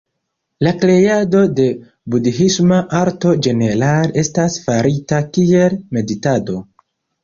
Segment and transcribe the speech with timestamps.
[0.67, 1.65] La kreado de
[2.15, 6.63] budhisma arto ĝenerale estas farita kiel meditado.